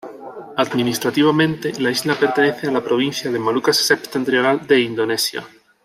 Administrativamente, 0.57 1.79
la 1.79 1.91
isla 1.91 2.15
pertenece 2.15 2.65
a 2.67 2.71
la 2.71 2.81
provincia 2.83 3.29
de 3.31 3.37
Molucas 3.37 3.77
Septentrional 3.77 4.65
de 4.65 4.79
Indonesia. 4.81 5.45